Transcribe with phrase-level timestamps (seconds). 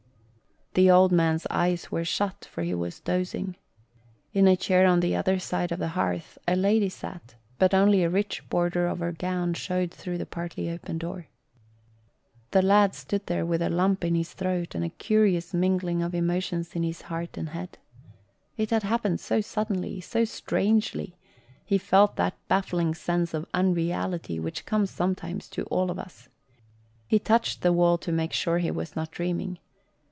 [0.73, 3.57] The old man's eyes were shut, for he was dozing.
[4.31, 7.99] In a chair on the other side of the hearth a lady sat, but only
[8.03, 11.27] the rich border of her gown showed through the partly open door.
[12.51, 16.15] The lad stood there with a lump in his throat and a curious mingling of
[16.15, 17.77] emotions in his heart and head.
[18.55, 21.17] It had happened so suddenly, so strangely,
[21.65, 26.29] he felt that baffling sense of unreality which comes sometimes to all of us.
[27.07, 29.57] He touched the wall to make sure he was not dreaming.